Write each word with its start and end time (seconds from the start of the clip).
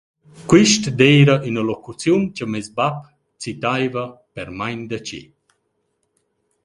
Quist 0.49 0.83
d’eira 0.97 1.35
üna 1.49 1.61
locuziun 1.69 2.23
cha 2.35 2.45
meis 2.51 2.67
bap 2.77 2.97
citaiva 3.41 4.05
per 4.33 4.47
main 4.59 4.81
da 4.89 4.99
che. 5.07 5.21